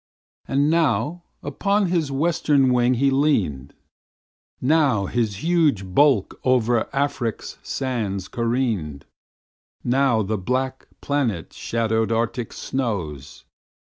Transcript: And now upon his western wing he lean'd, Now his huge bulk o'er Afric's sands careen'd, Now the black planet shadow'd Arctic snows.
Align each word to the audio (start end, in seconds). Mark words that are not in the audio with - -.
And 0.47 0.71
now 0.71 1.21
upon 1.43 1.89
his 1.89 2.11
western 2.11 2.73
wing 2.73 2.95
he 2.95 3.11
lean'd, 3.11 3.75
Now 4.59 5.05
his 5.05 5.43
huge 5.43 5.93
bulk 5.93 6.39
o'er 6.43 6.89
Afric's 6.91 7.59
sands 7.61 8.27
careen'd, 8.27 9.05
Now 9.83 10.23
the 10.23 10.39
black 10.39 10.87
planet 11.01 11.53
shadow'd 11.53 12.11
Arctic 12.11 12.51
snows. 12.51 13.45